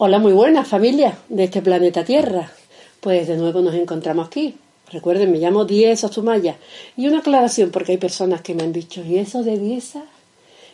Hola, 0.00 0.20
muy 0.20 0.32
buenas 0.32 0.68
familia 0.68 1.18
de 1.28 1.42
este 1.42 1.60
planeta 1.60 2.04
Tierra. 2.04 2.52
Pues 3.00 3.26
de 3.26 3.36
nuevo 3.36 3.62
nos 3.62 3.74
encontramos 3.74 4.28
aquí. 4.28 4.54
Recuerden, 4.92 5.32
me 5.32 5.38
llamo 5.38 5.64
Dieza 5.64 6.06
Sumaya. 6.06 6.56
Y 6.96 7.08
una 7.08 7.18
aclaración, 7.18 7.72
porque 7.72 7.90
hay 7.90 7.98
personas 7.98 8.40
que 8.40 8.54
me 8.54 8.62
han 8.62 8.72
dicho, 8.72 9.02
¿y 9.04 9.18
eso 9.18 9.42
de 9.42 9.58
Dieza? 9.58 10.04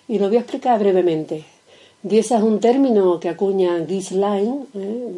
Y 0.09 0.19
lo 0.19 0.29
voy 0.29 0.37
a 0.37 0.41
explicar 0.41 0.79
brevemente. 0.79 1.43
Dieza 2.03 2.37
es 2.37 2.43
un 2.43 2.61
término 2.61 3.19
que 3.19 3.31
acuña 3.31 3.83
Gisline, 3.89 4.67
¿eh? 4.75 5.15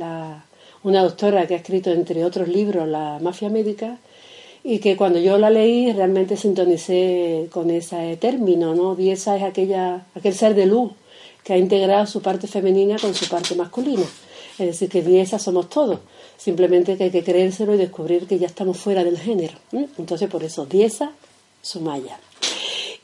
una 0.84 1.02
doctora 1.02 1.48
que 1.48 1.54
ha 1.54 1.56
escrito, 1.56 1.90
entre 1.90 2.24
otros 2.24 2.46
libros, 2.46 2.86
La 2.86 3.18
mafia 3.20 3.48
médica, 3.48 3.98
y 4.62 4.78
que 4.78 4.96
cuando 4.96 5.18
yo 5.18 5.36
la 5.36 5.50
leí 5.50 5.92
realmente 5.92 6.36
sintonicé 6.36 7.48
con 7.50 7.70
ese 7.70 8.16
término, 8.18 8.72
¿no? 8.72 8.94
Dieza 8.94 9.36
es 9.36 9.42
aquella, 9.42 10.06
aquel 10.14 10.34
ser 10.34 10.54
de 10.54 10.66
luz 10.66 10.92
que 11.46 11.52
ha 11.52 11.58
integrado 11.58 12.06
su 12.06 12.20
parte 12.20 12.48
femenina 12.48 12.96
con 12.98 13.14
su 13.14 13.28
parte 13.28 13.54
masculina. 13.54 14.02
Es 14.58 14.66
decir, 14.66 14.88
que 14.88 15.00
Dieza 15.00 15.38
somos 15.38 15.68
todos. 15.68 16.00
Simplemente 16.36 16.96
que 16.96 17.04
hay 17.04 17.10
que 17.12 17.22
creérselo 17.22 17.72
y 17.74 17.78
descubrir 17.78 18.26
que 18.26 18.36
ya 18.36 18.48
estamos 18.48 18.78
fuera 18.78 19.04
del 19.04 19.16
género. 19.16 19.54
Entonces, 19.96 20.28
por 20.28 20.42
eso, 20.42 20.66
Dieza, 20.66 21.12
Sumaya. 21.62 22.18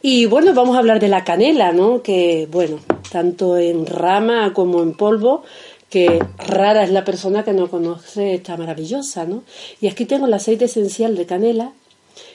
Y 0.02 0.26
bueno, 0.26 0.52
vamos 0.54 0.74
a 0.74 0.80
hablar 0.80 0.98
de 0.98 1.06
la 1.06 1.22
canela, 1.22 1.70
¿no? 1.70 2.02
Que, 2.02 2.48
bueno, 2.50 2.80
tanto 3.12 3.56
en 3.56 3.86
rama 3.86 4.52
como 4.52 4.82
en 4.82 4.94
polvo, 4.94 5.44
que 5.88 6.18
rara 6.38 6.82
es 6.82 6.90
la 6.90 7.04
persona 7.04 7.44
que 7.44 7.52
no 7.52 7.70
conoce 7.70 8.34
esta 8.34 8.56
maravillosa, 8.56 9.24
¿no? 9.24 9.44
Y 9.80 9.86
aquí 9.86 10.04
tengo 10.04 10.26
el 10.26 10.34
aceite 10.34 10.64
esencial 10.64 11.14
de 11.14 11.26
canela, 11.26 11.72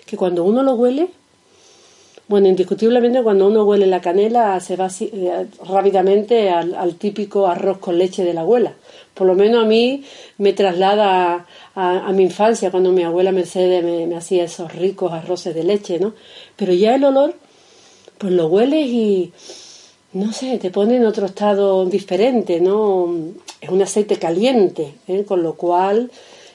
que 0.05 0.15
cuando 0.15 0.45
uno 0.45 0.63
lo 0.63 0.75
huele, 0.75 1.09
bueno, 2.27 2.49
indiscutiblemente 2.49 3.23
cuando 3.23 3.47
uno 3.47 3.63
huele 3.63 3.87
la 3.87 4.01
canela 4.01 4.59
se 4.59 4.75
va 4.75 4.89
eh, 4.99 5.47
rápidamente 5.65 6.49
al, 6.49 6.95
típico 6.95 7.47
arroz 7.47 7.77
con 7.77 7.97
leche 7.97 8.25
de 8.25 8.33
la 8.33 8.41
abuela. 8.41 8.73
Por 9.13 9.27
lo 9.27 9.35
menos 9.35 9.63
a 9.63 9.67
mí 9.67 10.03
me 10.37 10.51
traslada 10.51 11.45
a, 11.75 12.11
mi 12.11 12.23
infancia 12.23 12.69
cuando 12.69 12.91
mi 12.91 13.03
abuela 13.03 13.31
Mercedes 13.31 13.83
me, 13.83 14.13
hacía 14.15 14.43
esos 14.43 14.73
ricos 14.75 15.13
arroces 15.13 15.55
de 15.55 15.63
leche, 15.63 15.99
¿no? 15.99 16.13
Pero 16.57 16.73
ya 16.73 16.95
el 16.95 17.05
olor, 17.05 17.33
pues 18.17 18.33
lo 18.33 18.47
hueles 18.47 18.87
y, 18.87 19.31
no 20.13 20.33
sé, 20.33 20.57
te 20.57 20.69
pone 20.69 20.97
en 20.97 21.05
otro 21.05 21.27
estado 21.27 21.85
diferente, 21.85 22.59
¿no? 22.59 23.07
Es 23.61 23.69
un 23.69 23.81
aceite 23.81 24.17
caliente, 24.17 24.95
¿eh? 25.07 25.23
con 25.25 25.43
lo 25.43 25.55
cual 25.55 26.11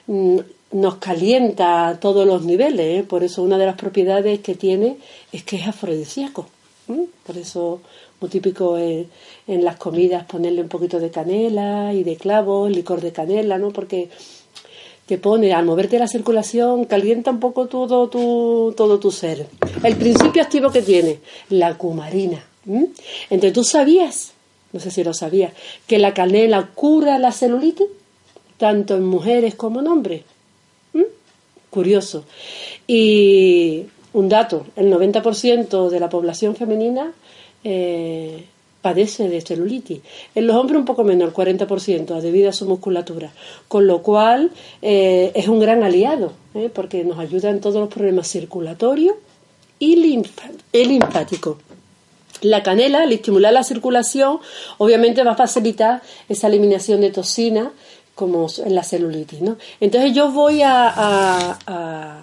mm, 0.07 0.39
nos 0.73 0.97
calienta 0.97 1.89
a 1.89 2.01
todos 2.01 2.27
los 2.27 2.45
niveles, 2.45 3.01
¿eh? 3.01 3.05
por 3.06 3.23
eso 3.23 3.42
una 3.42 3.59
de 3.59 3.67
las 3.67 3.77
propiedades 3.77 4.41
que 4.41 4.55
tiene 4.55 4.97
es 5.31 5.45
que 5.45 5.56
es 5.56 5.67
afrodisíaco. 5.67 6.47
Por 6.87 7.39
eso 7.39 7.81
muy 8.20 8.31
típico 8.31 8.79
en, 8.79 9.09
las 9.47 9.77
comidas 9.77 10.25
ponerle 10.25 10.62
un 10.62 10.69
poquito 10.69 10.98
de 10.98 11.11
canela 11.11 11.92
y 11.92 12.05
de 12.05 12.17
clavo, 12.17 12.69
licor 12.69 13.01
de 13.01 13.12
canela, 13.12 13.59
¿no? 13.59 13.70
Porque 13.70 14.09
te 15.06 15.19
pone, 15.19 15.53
al 15.53 15.64
moverte 15.64 15.98
la 15.98 16.06
circulación, 16.06 16.84
calienta 16.84 17.31
un 17.31 17.41
poco 17.41 17.67
todo 17.67 18.09
tu, 18.09 18.73
todo 18.77 18.98
tu 18.98 19.11
ser. 19.11 19.47
El 19.83 19.97
principio 19.97 20.42
activo 20.42 20.70
que 20.70 20.83
tiene, 20.83 21.20
la 21.51 21.77
cumarina. 21.77 22.45
Entonces, 23.29 23.52
¿tú 23.52 23.64
sabías, 23.64 24.33
no 24.73 24.80
sé 24.80 24.91
si 24.91 25.02
lo 25.02 25.13
sabías, 25.13 25.52
que 25.86 25.98
la 25.98 26.14
canela 26.14 26.70
cura 26.74 27.18
la 27.18 27.33
celulitis? 27.33 27.89
Tanto 28.57 28.95
en 28.95 29.05
mujeres 29.05 29.57
como 29.57 29.80
en 29.80 29.89
hombres 29.89 30.23
curioso. 31.73 32.25
Y 32.87 33.87
un 34.13 34.29
dato, 34.29 34.67
el 34.77 34.93
90% 34.93 35.89
de 35.89 36.01
la 36.01 36.11
población 36.11 36.55
femenina 36.55 37.13
eh, 37.65 38.45
padece 38.83 39.29
de 39.31 39.41
celulitis. 39.41 40.01
En 40.35 40.47
los 40.47 40.57
hombres 40.57 40.79
un 40.79 40.85
poco 40.85 41.03
menos, 41.03 41.29
el 41.29 41.35
40%, 41.35 42.21
debido 42.21 42.51
a 42.51 42.53
su 42.53 42.67
musculatura. 42.67 43.33
Con 43.69 43.87
lo 43.87 44.03
cual 44.03 44.51
eh, 44.83 45.33
es 45.35 45.49
un 45.49 45.61
gran 45.61 45.83
aliado, 45.83 46.35
eh, 46.55 46.71
porque 46.73 47.05
nos 47.05 47.19
ayuda 47.19 47.49
en 47.49 47.61
todos 47.61 47.77
los 47.77 47.89
problemas 47.89 48.29
circulatorios 48.29 49.17
y 49.79 49.97
linfáticos. 50.73 51.57
La 52.43 52.63
canela, 52.63 53.05
al 53.05 53.13
estimular 53.13 53.53
la 53.53 53.63
circulación, 53.63 54.41
obviamente 54.77 55.23
va 55.23 55.33
a 55.33 55.37
facilitar 55.37 56.03
esa 56.29 56.49
eliminación 56.49 57.01
de 57.01 57.11
toxinas 57.11 57.69
como 58.14 58.46
en 58.64 58.74
la 58.74 58.83
celulitis. 58.83 59.40
¿no? 59.40 59.56
Entonces 59.80 60.12
yo 60.12 60.30
voy 60.30 60.62
a, 60.62 61.58
a, 61.67 62.18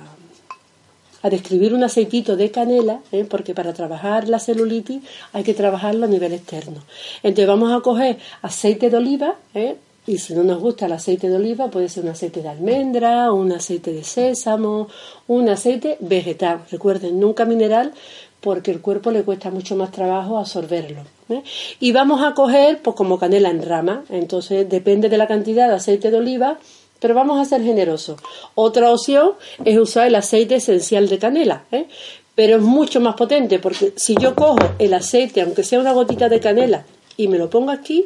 describir 1.29 1.73
un 1.73 1.83
aceitito 1.83 2.35
de 2.35 2.49
canela, 2.49 3.01
¿eh? 3.11 3.25
porque 3.29 3.53
para 3.53 3.73
trabajar 3.73 4.29
la 4.29 4.39
celulitis 4.39 5.03
hay 5.33 5.43
que 5.43 5.53
trabajarlo 5.53 6.05
a 6.05 6.09
nivel 6.09 6.33
externo. 6.33 6.81
Entonces 7.23 7.47
vamos 7.47 7.71
a 7.73 7.81
coger 7.81 8.17
aceite 8.41 8.89
de 8.89 8.97
oliva, 8.97 9.35
¿eh? 9.53 9.75
y 10.07 10.17
si 10.17 10.33
no 10.33 10.43
nos 10.43 10.59
gusta 10.59 10.87
el 10.87 10.93
aceite 10.93 11.29
de 11.29 11.35
oliva, 11.35 11.69
puede 11.69 11.89
ser 11.89 12.03
un 12.03 12.09
aceite 12.09 12.41
de 12.41 12.49
almendra, 12.49 13.31
un 13.31 13.51
aceite 13.51 13.91
de 13.91 14.03
sésamo, 14.03 14.87
un 15.27 15.49
aceite 15.49 15.97
vegetal. 15.99 16.61
Recuerden, 16.71 17.19
nunca 17.19 17.45
mineral, 17.45 17.93
porque 18.41 18.71
el 18.71 18.81
cuerpo 18.81 19.11
le 19.11 19.23
cuesta 19.23 19.51
mucho 19.51 19.75
más 19.75 19.91
trabajo 19.91 20.39
absorberlo. 20.39 21.18
¿Eh? 21.29 21.43
Y 21.79 21.91
vamos 21.91 22.21
a 22.23 22.33
coger, 22.33 22.81
pues 22.81 22.95
como 22.95 23.19
canela 23.19 23.49
en 23.49 23.63
rama, 23.63 24.03
entonces 24.09 24.67
depende 24.67 25.09
de 25.09 25.17
la 25.17 25.27
cantidad 25.27 25.67
de 25.67 25.75
aceite 25.75 26.11
de 26.11 26.17
oliva, 26.17 26.59
pero 26.99 27.13
vamos 27.13 27.39
a 27.39 27.45
ser 27.45 27.63
generosos. 27.63 28.19
Otra 28.55 28.91
opción 28.91 29.33
es 29.63 29.77
usar 29.77 30.07
el 30.07 30.15
aceite 30.15 30.55
esencial 30.55 31.07
de 31.07 31.19
canela, 31.19 31.63
¿eh? 31.71 31.87
pero 32.35 32.57
es 32.57 32.61
mucho 32.61 32.99
más 32.99 33.15
potente, 33.15 33.59
porque 33.59 33.93
si 33.95 34.15
yo 34.15 34.35
cojo 34.35 34.59
el 34.79 34.93
aceite, 34.93 35.41
aunque 35.41 35.63
sea 35.63 35.79
una 35.79 35.93
gotita 35.93 36.29
de 36.29 36.39
canela, 36.39 36.85
y 37.17 37.27
me 37.27 37.37
lo 37.37 37.49
pongo 37.49 37.71
aquí, 37.71 38.05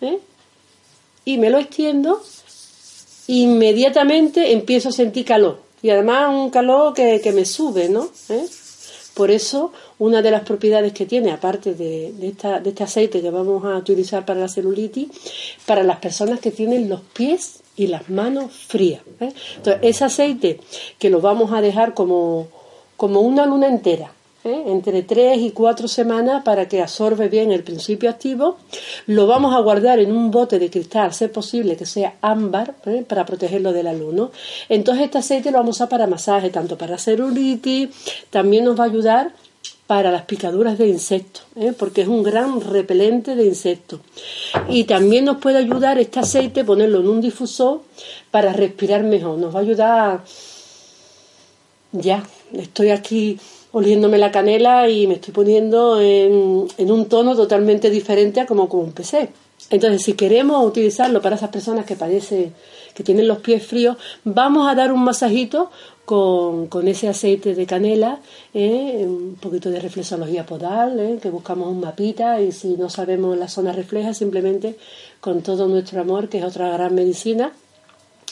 ¿eh? 0.00 0.18
y 1.24 1.38
me 1.38 1.50
lo 1.50 1.58
extiendo, 1.58 2.22
inmediatamente 3.26 4.52
empiezo 4.52 4.88
a 4.88 4.92
sentir 4.92 5.24
calor. 5.24 5.60
Y 5.82 5.90
además 5.90 6.34
un 6.34 6.50
calor 6.50 6.94
que, 6.94 7.20
que 7.20 7.32
me 7.32 7.44
sube, 7.44 7.88
¿no? 7.88 8.08
Por 9.14 9.30
eso, 9.30 9.72
una 9.98 10.22
de 10.22 10.30
las 10.30 10.42
propiedades 10.42 10.92
que 10.92 11.06
tiene, 11.06 11.32
aparte 11.32 11.74
de, 11.74 12.14
este 12.64 12.84
aceite 12.84 13.20
que 13.20 13.30
vamos 13.30 13.64
a 13.64 13.76
utilizar 13.76 14.24
para 14.24 14.40
la 14.40 14.48
celulitis, 14.48 15.08
para 15.66 15.82
las 15.82 15.98
personas 15.98 16.40
que 16.40 16.50
tienen 16.50 16.88
los 16.88 17.00
pies 17.00 17.60
y 17.76 17.88
las 17.88 18.08
manos 18.08 18.52
frías. 18.52 19.02
¿eh? 19.20 19.32
Entonces, 19.56 19.82
ese 19.82 20.04
aceite 20.04 20.60
que 20.98 21.10
lo 21.10 21.20
vamos 21.20 21.52
a 21.52 21.60
dejar 21.60 21.94
como, 21.94 22.48
como 22.96 23.20
una 23.20 23.44
luna 23.44 23.68
entera, 23.68 24.12
¿eh? 24.44 24.64
entre 24.66 25.02
tres 25.02 25.38
y 25.38 25.50
cuatro 25.50 25.88
semanas 25.88 26.42
para 26.44 26.68
que 26.68 26.82
absorbe 26.82 27.28
bien 27.28 27.52
el 27.52 27.62
principio 27.62 28.10
activo. 28.10 28.58
Lo 29.06 29.26
vamos 29.26 29.54
a 29.54 29.60
guardar 29.60 29.98
en 29.98 30.12
un 30.12 30.30
bote 30.30 30.58
de 30.58 30.70
cristal, 30.70 31.12
si 31.12 31.24
es 31.24 31.30
posible 31.30 31.76
que 31.76 31.86
sea 31.86 32.14
ámbar, 32.20 32.74
¿eh? 32.86 33.04
para 33.06 33.24
protegerlo 33.24 33.72
de 33.72 33.82
la 33.82 33.92
luz. 33.92 34.30
Entonces 34.68 35.04
este 35.04 35.18
aceite 35.18 35.50
lo 35.50 35.58
vamos 35.58 35.80
a 35.80 35.84
usar 35.84 35.88
para 35.88 36.06
masaje, 36.06 36.50
tanto 36.50 36.76
para 36.76 36.98
celulitis, 36.98 37.88
también 38.30 38.64
nos 38.64 38.78
va 38.78 38.84
a 38.84 38.86
ayudar 38.88 39.32
para 39.86 40.10
las 40.10 40.22
picaduras 40.22 40.78
de 40.78 40.88
insectos, 40.88 41.44
¿eh? 41.56 41.72
porque 41.78 42.02
es 42.02 42.08
un 42.08 42.22
gran 42.22 42.60
repelente 42.60 43.34
de 43.36 43.44
insectos. 43.44 44.00
Y 44.68 44.84
también 44.84 45.24
nos 45.26 45.36
puede 45.38 45.58
ayudar 45.58 45.98
este 45.98 46.20
aceite, 46.20 46.64
ponerlo 46.64 47.00
en 47.00 47.08
un 47.08 47.20
difusor 47.20 47.82
para 48.30 48.52
respirar 48.52 49.02
mejor. 49.02 49.38
Nos 49.38 49.54
va 49.54 49.58
a 49.58 49.62
ayudar, 49.62 50.24
ya, 51.92 52.22
estoy 52.54 52.90
aquí 52.90 53.38
oliéndome 53.72 54.18
la 54.18 54.30
canela 54.30 54.88
y 54.88 55.06
me 55.06 55.14
estoy 55.14 55.32
poniendo 55.32 56.00
en, 56.00 56.90
un 56.90 57.06
tono 57.06 57.34
totalmente 57.34 57.90
diferente 57.90 58.40
a 58.40 58.46
como, 58.46 58.68
como 58.68 58.84
empecé. 58.84 59.30
Entonces, 59.70 60.02
si 60.02 60.14
queremos 60.14 60.66
utilizarlo 60.66 61.22
para 61.22 61.36
esas 61.36 61.48
personas 61.48 61.86
que 61.86 61.96
padecen, 61.96 62.52
que 62.94 63.02
tienen 63.02 63.26
los 63.26 63.38
pies 63.38 63.64
fríos, 63.64 63.96
vamos 64.24 64.68
a 64.68 64.74
dar 64.74 64.92
un 64.92 65.02
masajito 65.02 65.70
con, 66.04 66.88
ese 66.88 67.08
aceite 67.08 67.54
de 67.54 67.64
canela, 67.64 68.20
¿eh? 68.52 69.04
un 69.06 69.36
poquito 69.40 69.70
de 69.70 69.80
reflexología 69.80 70.44
podal, 70.44 71.00
¿eh? 71.00 71.18
que 71.22 71.30
buscamos 71.30 71.68
un 71.68 71.80
mapita 71.80 72.40
y 72.40 72.52
si 72.52 72.76
no 72.76 72.90
sabemos 72.90 73.38
la 73.38 73.48
zona 73.48 73.72
refleja, 73.72 74.12
simplemente 74.12 74.76
con 75.20 75.42
todo 75.42 75.68
nuestro 75.68 76.00
amor, 76.00 76.28
que 76.28 76.38
es 76.38 76.44
otra 76.44 76.70
gran 76.70 76.94
medicina, 76.94 77.52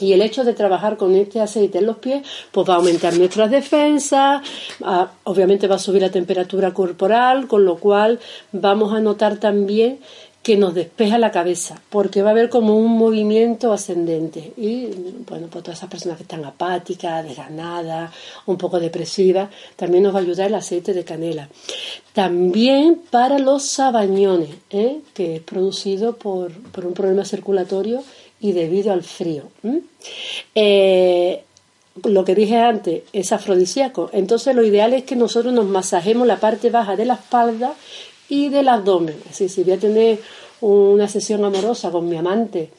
y 0.02 0.12
el 0.12 0.22
hecho 0.22 0.44
de 0.44 0.54
trabajar 0.54 0.96
con 0.96 1.14
este 1.14 1.40
aceite 1.40 1.78
en 1.78 1.86
los 1.86 1.98
pies, 1.98 2.26
pues 2.52 2.68
va 2.68 2.74
a 2.74 2.76
aumentar 2.76 3.16
nuestras 3.16 3.50
defensas, 3.50 4.42
obviamente 5.24 5.66
va 5.66 5.76
a 5.76 5.78
subir 5.78 6.02
la 6.02 6.10
temperatura 6.10 6.72
corporal, 6.72 7.46
con 7.46 7.64
lo 7.64 7.76
cual 7.76 8.18
vamos 8.52 8.92
a 8.92 9.00
notar 9.00 9.36
también 9.38 9.98
que 10.42 10.56
nos 10.56 10.74
despeja 10.74 11.18
la 11.18 11.30
cabeza, 11.30 11.82
porque 11.90 12.22
va 12.22 12.30
a 12.30 12.32
haber 12.32 12.48
como 12.48 12.76
un 12.76 12.96
movimiento 12.96 13.72
ascendente. 13.72 14.54
Y 14.56 14.86
bueno, 15.28 15.48
pues 15.50 15.62
todas 15.62 15.78
esas 15.78 15.90
personas 15.90 16.16
que 16.16 16.22
están 16.22 16.44
apáticas, 16.46 17.24
desganadas, 17.24 18.10
un 18.46 18.56
poco 18.56 18.80
depresivas, 18.80 19.50
también 19.76 20.04
nos 20.04 20.14
va 20.14 20.20
a 20.20 20.22
ayudar 20.22 20.46
el 20.46 20.54
aceite 20.54 20.94
de 20.94 21.04
canela. 21.04 21.50
También 22.14 23.02
para 23.10 23.38
los 23.38 23.66
sabañones, 23.66 24.50
¿eh? 24.70 25.00
que 25.12 25.36
es 25.36 25.42
producido 25.42 26.16
por, 26.16 26.50
un 26.50 26.94
problema 26.94 27.24
circulatorio 27.26 28.02
y 28.40 28.52
debido 28.52 28.92
al 28.92 29.02
frío. 29.02 29.44
Eh, 30.54 31.42
lo 32.04 32.24
que 32.24 32.34
dije 32.34 32.56
antes, 32.56 33.02
es 33.12 33.32
afrodisíaco. 33.32 34.10
Entonces 34.12 34.54
lo 34.54 34.64
ideal 34.64 34.94
es 34.94 35.04
que 35.04 35.16
nosotros 35.16 35.52
nos 35.52 35.66
masajemos 35.66 36.26
la 36.26 36.40
parte 36.40 36.70
baja 36.70 36.96
de 36.96 37.04
la 37.04 37.14
espalda 37.14 37.74
y 38.28 38.48
del 38.48 38.68
abdomen. 38.68 39.16
Así, 39.28 39.48
si 39.48 39.62
voy 39.62 39.74
a 39.74 39.78
tener 39.78 40.18
una 40.62 41.08
sesión 41.08 41.44
amorosa 41.44 41.90
con 41.90 42.08
mi 42.08 42.16
amante, 42.16 42.70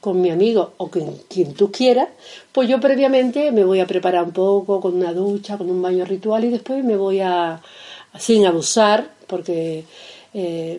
con 0.00 0.20
mi 0.20 0.30
amigo 0.30 0.72
o 0.76 0.88
con 0.88 1.16
quien 1.28 1.54
tú 1.54 1.72
quieras, 1.72 2.08
pues 2.52 2.68
yo 2.68 2.78
previamente 2.80 3.50
me 3.52 3.64
voy 3.64 3.80
a 3.80 3.86
preparar 3.86 4.24
un 4.24 4.32
poco 4.32 4.80
con 4.80 4.94
una 4.94 5.12
ducha, 5.12 5.56
con 5.58 5.70
un 5.70 5.82
baño 5.82 6.04
ritual 6.04 6.44
y 6.44 6.50
después 6.50 6.84
me 6.84 6.96
voy 6.96 7.20
a, 7.20 7.60
sin 8.18 8.46
abusar, 8.46 9.10
porque 9.26 9.84
eh, 10.34 10.78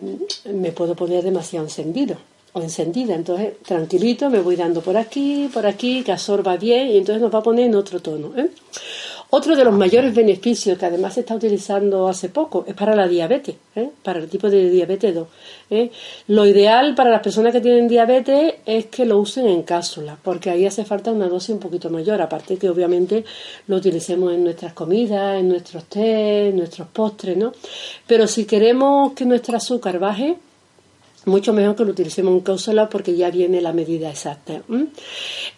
me 0.52 0.72
puedo 0.72 0.94
poner 0.94 1.24
demasiado 1.24 1.66
encendido 1.66 2.16
o 2.52 2.60
encendida. 2.60 3.14
Entonces, 3.14 3.58
tranquilito, 3.62 4.30
me 4.30 4.40
voy 4.40 4.56
dando 4.56 4.80
por 4.80 4.96
aquí, 4.96 5.48
por 5.52 5.66
aquí, 5.66 6.02
que 6.02 6.12
absorba 6.12 6.56
bien 6.56 6.88
y 6.88 6.98
entonces 6.98 7.22
nos 7.22 7.32
va 7.32 7.38
a 7.38 7.42
poner 7.42 7.66
en 7.66 7.74
otro 7.74 8.00
tono. 8.00 8.32
¿eh? 8.36 8.50
Otro 9.32 9.54
de 9.54 9.64
los 9.64 9.72
mayores 9.72 10.12
beneficios 10.12 10.76
que 10.76 10.86
además 10.86 11.14
se 11.14 11.20
está 11.20 11.36
utilizando 11.36 12.08
hace 12.08 12.30
poco 12.30 12.64
es 12.66 12.74
para 12.74 12.96
la 12.96 13.06
diabetes, 13.06 13.54
¿eh? 13.76 13.88
para 14.02 14.18
el 14.18 14.28
tipo 14.28 14.50
de 14.50 14.68
diabetes 14.68 15.14
2. 15.14 15.28
¿eh? 15.70 15.90
Lo 16.26 16.44
ideal 16.44 16.96
para 16.96 17.10
las 17.10 17.22
personas 17.22 17.52
que 17.52 17.60
tienen 17.60 17.86
diabetes 17.86 18.54
es 18.66 18.86
que 18.86 19.06
lo 19.06 19.20
usen 19.20 19.46
en 19.46 19.62
cápsula, 19.62 20.18
porque 20.20 20.50
ahí 20.50 20.66
hace 20.66 20.84
falta 20.84 21.12
una 21.12 21.28
dosis 21.28 21.50
un 21.50 21.60
poquito 21.60 21.90
mayor, 21.90 22.20
aparte 22.20 22.56
que 22.56 22.68
obviamente 22.68 23.24
lo 23.68 23.76
utilicemos 23.76 24.32
en 24.32 24.42
nuestras 24.42 24.72
comidas, 24.72 25.38
en 25.38 25.48
nuestros 25.48 25.84
té, 25.84 26.48
en 26.48 26.56
nuestros 26.56 26.88
postres, 26.88 27.36
¿no? 27.36 27.52
Pero 28.08 28.26
si 28.26 28.46
queremos 28.46 29.12
que 29.12 29.24
nuestro 29.26 29.56
azúcar 29.56 30.00
baje, 30.00 30.38
mucho 31.26 31.52
mejor 31.52 31.76
que 31.76 31.84
lo 31.84 31.90
utilicemos 31.90 32.32
en 32.32 32.40
cápsula 32.40 32.88
porque 32.88 33.16
ya 33.16 33.30
viene 33.30 33.60
la 33.60 33.72
medida 33.72 34.10
exacta. 34.10 34.62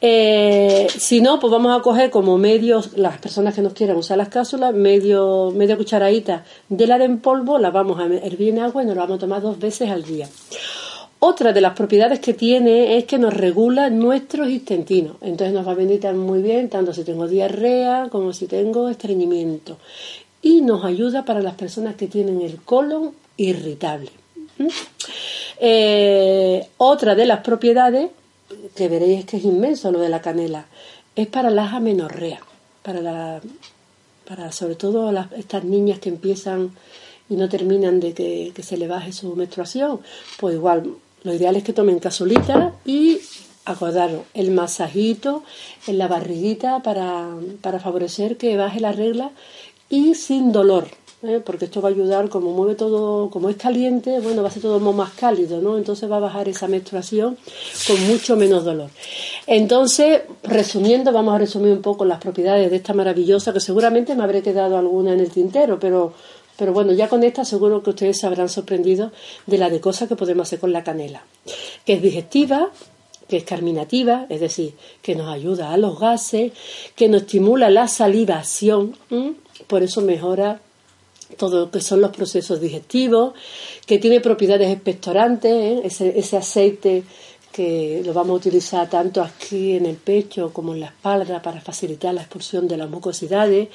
Eh, 0.00 0.88
si 0.96 1.20
no, 1.20 1.38
pues 1.38 1.50
vamos 1.50 1.78
a 1.78 1.82
coger 1.82 2.10
como 2.10 2.38
medio, 2.38 2.82
las 2.96 3.18
personas 3.18 3.54
que 3.54 3.62
nos 3.62 3.72
quieran 3.72 3.96
usar 3.96 4.18
las 4.18 4.28
cápsulas, 4.28 4.74
medio, 4.74 5.52
media 5.54 5.76
cucharadita 5.76 6.44
de 6.68 6.86
la 6.86 7.02
en 7.02 7.18
polvo, 7.20 7.58
la 7.58 7.70
vamos 7.70 7.98
a 7.98 8.04
hervir 8.04 8.50
en 8.50 8.60
agua 8.60 8.82
y 8.82 8.86
nos 8.86 8.96
la 8.96 9.02
vamos 9.02 9.16
a 9.16 9.20
tomar 9.20 9.42
dos 9.42 9.58
veces 9.58 9.90
al 9.90 10.02
día. 10.02 10.28
Otra 11.24 11.52
de 11.52 11.60
las 11.60 11.74
propiedades 11.74 12.18
que 12.18 12.34
tiene 12.34 12.96
es 12.96 13.04
que 13.04 13.16
nos 13.16 13.32
regula 13.32 13.90
nuestros 13.90 14.48
intestinos. 14.48 15.18
Entonces 15.20 15.54
nos 15.54 15.64
va 15.64 15.70
a 15.70 15.76
venir 15.76 16.04
muy 16.14 16.42
bien, 16.42 16.68
tanto 16.68 16.92
si 16.92 17.04
tengo 17.04 17.28
diarrea 17.28 18.08
como 18.10 18.32
si 18.32 18.48
tengo 18.48 18.88
estreñimiento. 18.88 19.78
Y 20.42 20.62
nos 20.62 20.84
ayuda 20.84 21.24
para 21.24 21.40
las 21.40 21.54
personas 21.54 21.94
que 21.94 22.08
tienen 22.08 22.40
el 22.40 22.56
colon 22.62 23.12
irritable. 23.36 24.10
Eh, 25.64 26.66
otra 26.78 27.14
de 27.14 27.24
las 27.24 27.38
propiedades, 27.38 28.10
que 28.74 28.88
veréis 28.88 29.24
que 29.26 29.36
es 29.36 29.44
inmenso 29.44 29.92
lo 29.92 30.00
de 30.00 30.08
la 30.08 30.20
canela, 30.20 30.66
es 31.14 31.28
para 31.28 31.50
las 31.50 31.72
amenorreas, 31.72 32.40
para, 32.82 33.00
la, 33.00 33.40
para 34.26 34.50
sobre 34.50 34.74
todo 34.74 35.12
las, 35.12 35.30
estas 35.30 35.62
niñas 35.62 36.00
que 36.00 36.08
empiezan 36.08 36.72
y 37.28 37.36
no 37.36 37.48
terminan 37.48 38.00
de 38.00 38.12
que, 38.12 38.52
se 38.60 38.76
le 38.76 38.88
baje 38.88 39.12
su 39.12 39.36
menstruación, 39.36 40.00
pues 40.40 40.56
igual, 40.56 40.96
lo 41.22 41.32
ideal 41.32 41.54
es 41.54 41.62
que 41.62 41.72
tomen 41.72 42.00
casolita 42.00 42.72
y 42.84 43.20
acordaros, 43.64 44.22
el 44.34 44.50
masajito 44.50 45.44
en 45.86 45.96
la 45.96 46.08
barriguita 46.08 46.80
para, 46.82 47.28
para 47.60 47.78
favorecer 47.78 48.36
que 48.36 48.56
baje 48.56 48.80
la 48.80 48.90
regla 48.90 49.30
y 49.88 50.16
sin 50.16 50.50
dolor. 50.50 50.88
¿Eh? 51.22 51.40
porque 51.44 51.66
esto 51.66 51.80
va 51.80 51.88
a 51.88 51.92
ayudar, 51.92 52.28
como 52.28 52.52
mueve 52.52 52.74
todo, 52.74 53.30
como 53.30 53.48
es 53.48 53.56
caliente, 53.56 54.20
bueno, 54.20 54.42
va 54.42 54.48
a 54.48 54.50
ser 54.50 54.62
todo 54.62 54.80
más 54.80 55.12
cálido, 55.12 55.60
¿no? 55.60 55.76
Entonces 55.76 56.10
va 56.10 56.16
a 56.16 56.20
bajar 56.20 56.48
esa 56.48 56.68
menstruación 56.68 57.36
con 57.86 58.06
mucho 58.06 58.36
menos 58.36 58.64
dolor. 58.64 58.90
Entonces, 59.46 60.22
resumiendo, 60.42 61.12
vamos 61.12 61.34
a 61.34 61.38
resumir 61.38 61.72
un 61.72 61.82
poco 61.82 62.04
las 62.04 62.18
propiedades 62.18 62.70
de 62.70 62.76
esta 62.76 62.92
maravillosa, 62.92 63.52
que 63.52 63.60
seguramente 63.60 64.14
me 64.14 64.24
habré 64.24 64.42
quedado 64.42 64.76
alguna 64.76 65.12
en 65.12 65.20
el 65.20 65.30
tintero, 65.30 65.78
pero, 65.78 66.12
pero 66.56 66.72
bueno, 66.72 66.92
ya 66.92 67.08
con 67.08 67.22
esta 67.22 67.44
seguro 67.44 67.82
que 67.82 67.90
ustedes 67.90 68.18
se 68.18 68.26
habrán 68.26 68.48
sorprendido 68.48 69.12
de 69.46 69.58
la 69.58 69.70
de 69.70 69.80
cosas 69.80 70.08
que 70.08 70.16
podemos 70.16 70.48
hacer 70.48 70.60
con 70.60 70.72
la 70.72 70.84
canela, 70.84 71.24
que 71.84 71.94
es 71.94 72.02
digestiva, 72.02 72.70
que 73.28 73.38
es 73.38 73.44
carminativa, 73.44 74.26
es 74.28 74.40
decir, 74.40 74.74
que 75.00 75.14
nos 75.14 75.28
ayuda 75.28 75.72
a 75.72 75.76
los 75.76 75.98
gases, 75.98 76.52
que 76.94 77.08
nos 77.08 77.22
estimula 77.22 77.70
la 77.70 77.88
salivación, 77.88 78.96
por 79.68 79.82
eso 79.82 80.02
mejora 80.02 80.60
todo 81.36 81.60
lo 81.60 81.70
que 81.70 81.80
son 81.80 82.00
los 82.00 82.10
procesos 82.10 82.60
digestivos, 82.60 83.34
que 83.86 83.98
tiene 83.98 84.20
propiedades 84.20 84.70
expectorantes, 84.70 85.52
¿eh? 85.52 85.80
ese, 86.16 86.36
aceite 86.36 87.04
que 87.52 88.02
lo 88.04 88.14
vamos 88.14 88.30
a 88.30 88.36
utilizar 88.36 88.88
tanto 88.88 89.22
aquí 89.22 89.76
en 89.76 89.84
el 89.86 89.96
pecho 89.96 90.52
como 90.52 90.72
en 90.72 90.80
la 90.80 90.86
espalda 90.86 91.42
para 91.42 91.60
facilitar 91.60 92.14
la 92.14 92.22
expulsión 92.22 92.66
de 92.66 92.78
las 92.78 92.88
mucosidades, 92.88 93.68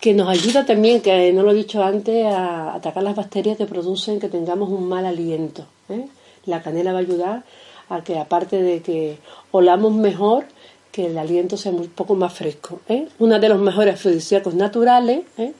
que 0.00 0.14
nos 0.14 0.28
ayuda 0.28 0.64
también, 0.64 1.00
que 1.00 1.32
no 1.32 1.42
lo 1.42 1.50
he 1.50 1.54
dicho 1.54 1.82
antes, 1.82 2.24
a 2.24 2.74
atacar 2.74 3.02
las 3.02 3.14
bacterias 3.14 3.56
que 3.56 3.66
producen 3.66 4.18
que 4.18 4.28
tengamos 4.28 4.70
un 4.70 4.88
mal 4.88 5.04
aliento. 5.04 5.66
¿eh? 5.88 6.06
La 6.46 6.62
canela 6.62 6.92
va 6.92 6.98
a 6.98 7.02
ayudar 7.02 7.44
a 7.88 8.02
que, 8.02 8.18
aparte 8.18 8.62
de 8.62 8.80
que 8.80 9.18
olamos 9.50 9.92
mejor, 9.92 10.46
que 10.92 11.06
el 11.06 11.18
aliento 11.18 11.56
sea 11.56 11.72
un 11.72 11.88
poco 11.88 12.14
más 12.14 12.32
fresco. 12.34 12.80
¿eh? 12.88 13.08
Uno 13.18 13.40
de 13.40 13.48
los 13.48 13.58
mejores 13.58 13.94
afrodisíacos 13.94 14.54
naturales. 14.54 15.22
¿eh? 15.38 15.54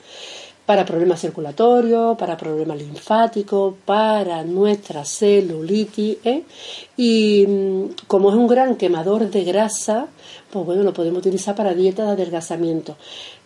Para 0.72 0.86
problemas 0.86 1.20
circulatorios, 1.20 2.16
para 2.16 2.34
problemas 2.34 2.78
linfáticos, 2.78 3.74
para 3.84 4.42
nuestra 4.42 5.04
celulitis. 5.04 6.16
¿eh? 6.24 6.44
Y 6.96 7.44
mm, 7.46 8.06
como 8.06 8.30
es 8.30 8.36
un 8.36 8.46
gran 8.46 8.76
quemador 8.76 9.30
de 9.30 9.44
grasa, 9.44 10.06
pues 10.50 10.64
bueno, 10.64 10.82
lo 10.82 10.94
podemos 10.94 11.18
utilizar 11.18 11.54
para 11.54 11.74
dieta 11.74 12.06
de 12.06 12.12
adelgazamiento. 12.12 12.96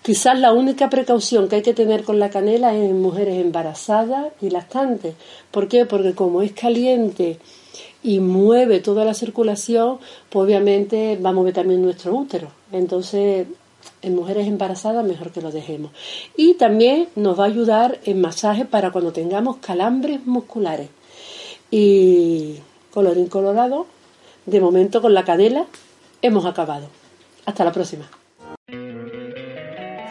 Quizás 0.02 0.38
la 0.38 0.52
única 0.52 0.88
precaución 0.88 1.48
que 1.48 1.56
hay 1.56 1.62
que 1.62 1.74
tener 1.74 2.04
con 2.04 2.20
la 2.20 2.30
canela 2.30 2.76
es 2.76 2.90
en 2.90 3.02
mujeres 3.02 3.44
embarazadas 3.44 4.26
y 4.40 4.50
lactantes. 4.50 5.16
¿Por 5.50 5.66
qué? 5.66 5.84
Porque 5.84 6.14
como 6.14 6.42
es 6.42 6.52
caliente 6.52 7.40
y 8.04 8.20
mueve 8.20 8.78
toda 8.78 9.04
la 9.04 9.14
circulación, 9.14 9.98
pues 10.30 10.44
obviamente 10.44 11.18
va 11.18 11.30
a 11.30 11.32
mover 11.32 11.54
también 11.54 11.82
nuestro 11.82 12.14
útero. 12.14 12.50
Entonces 12.70 13.48
en 14.02 14.14
mujeres 14.14 14.46
embarazadas 14.46 15.04
mejor 15.04 15.32
que 15.32 15.40
lo 15.40 15.50
dejemos. 15.50 15.90
Y 16.36 16.54
también 16.54 17.08
nos 17.16 17.38
va 17.38 17.44
a 17.44 17.48
ayudar 17.48 17.98
en 18.04 18.20
masaje 18.20 18.64
para 18.64 18.90
cuando 18.90 19.12
tengamos 19.12 19.56
calambres 19.56 20.24
musculares. 20.26 20.88
Y 21.70 22.56
colorín 22.92 23.26
colorado, 23.26 23.86
de 24.46 24.60
momento 24.60 25.02
con 25.02 25.14
la 25.14 25.24
canela 25.24 25.66
hemos 26.22 26.46
acabado. 26.46 26.88
Hasta 27.44 27.64
la 27.64 27.72
próxima. 27.72 28.08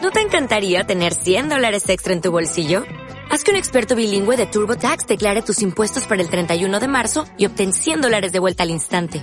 ¿No 0.02 0.10
te 0.10 0.20
encantaría 0.20 0.84
tener 0.84 1.14
100 1.14 1.48
dólares 1.48 1.88
extra 1.88 2.12
en 2.12 2.20
tu 2.20 2.30
bolsillo? 2.30 2.84
Haz 3.28 3.42
que 3.42 3.50
un 3.50 3.56
experto 3.56 3.96
bilingüe 3.96 4.36
de 4.36 4.46
TurboTax 4.46 5.06
declare 5.06 5.42
tus 5.42 5.62
impuestos 5.62 6.06
para 6.06 6.22
el 6.22 6.30
31 6.30 6.78
de 6.78 6.88
marzo 6.88 7.24
y 7.36 7.46
obtén 7.46 7.72
100 7.72 8.02
dólares 8.02 8.32
de 8.32 8.38
vuelta 8.38 8.62
al 8.62 8.70
instante. 8.70 9.22